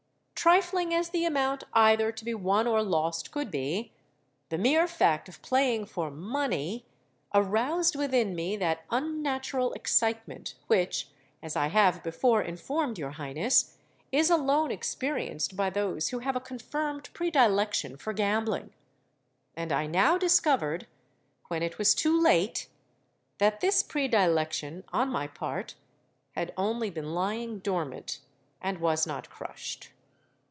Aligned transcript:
"Trifling 0.43 0.91
as 0.91 1.09
the 1.11 1.23
amount 1.23 1.65
either 1.73 2.11
to 2.11 2.25
be 2.25 2.33
won 2.33 2.65
or 2.65 2.81
lost 2.81 3.29
could 3.31 3.51
be, 3.51 3.93
the 4.49 4.57
mere 4.57 4.87
fact 4.87 5.29
of 5.29 5.39
playing 5.43 5.85
for 5.85 6.09
money 6.09 6.87
aroused 7.31 7.95
within 7.95 8.33
me 8.35 8.57
that 8.57 8.83
unnatural 8.89 9.71
excitement 9.73 10.55
which, 10.65 11.09
as 11.43 11.55
I 11.55 11.67
have 11.67 12.01
before 12.01 12.41
informed 12.41 12.97
your 12.97 13.11
Highness, 13.11 13.77
is 14.11 14.31
alone 14.31 14.71
experienced 14.71 15.55
by 15.55 15.69
those 15.69 16.07
who 16.09 16.17
have 16.21 16.35
a 16.35 16.39
confirmed 16.39 17.11
predilection 17.13 17.95
for 17.95 18.11
gambling. 18.11 18.73
And 19.55 19.71
I 19.71 19.85
now 19.85 20.17
discovered—when 20.17 21.61
it 21.61 21.77
was 21.77 21.93
too 21.93 22.19
late—that 22.19 23.61
this 23.61 23.83
predilection 23.83 24.85
on 24.91 25.09
my 25.09 25.27
part 25.27 25.75
had 26.31 26.51
only 26.57 26.89
been 26.89 27.13
lying 27.13 27.59
dormant, 27.59 28.21
and 28.59 28.79
was 28.79 29.05
not 29.05 29.29
crushed. 29.29 29.91